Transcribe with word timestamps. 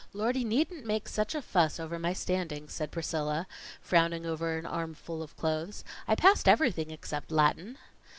"Lordy 0.13 0.43
needn't 0.43 0.83
make 0.83 1.07
such 1.07 1.35
a 1.35 1.43
fuss 1.43 1.79
over 1.79 1.99
my 1.99 2.11
standing," 2.11 2.67
said 2.69 2.89
Priscilla, 2.89 3.45
frowning 3.83 4.25
over 4.25 4.57
an 4.57 4.65
armful 4.65 5.21
of 5.21 5.37
clothes. 5.37 5.83
"I 6.07 6.15
passed 6.15 6.47
everything 6.47 6.89
except 6.89 7.29
Latin." 7.31 7.77